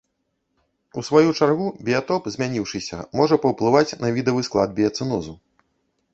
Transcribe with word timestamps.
У 1.01 1.03
сваю 1.09 1.29
чаргу 1.39 1.67
біятоп, 1.89 2.23
змяніўшыся, 2.37 2.97
можа 3.21 3.35
паўплываць 3.45 3.97
на 4.01 4.13
відавы 4.19 4.41
склад 4.51 4.69
біяцэнозу. 4.83 5.33